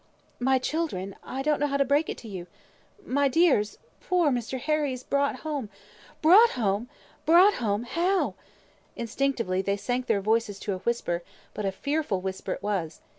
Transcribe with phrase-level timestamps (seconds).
[0.39, 1.15] "My children!
[1.23, 2.47] I don't know how to break it to you.
[3.05, 4.59] My dears, poor Mr.
[4.59, 5.69] Harry is brought home"
[6.23, 6.89] "Brought home
[7.23, 8.33] brought home how?"
[8.95, 11.21] Instinctively they sank their voices to a whisper;
[11.53, 12.99] but a fearful whisper it was.